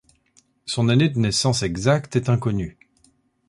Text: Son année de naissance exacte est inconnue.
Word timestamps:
Son 0.65 0.89
année 0.89 1.09
de 1.09 1.19
naissance 1.19 1.61
exacte 1.61 2.15
est 2.15 2.27
inconnue. 2.27 2.75